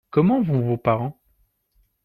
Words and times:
Comment 0.09 0.41
vont 0.41 0.61
vos 0.61 0.77
parents? 0.77 1.21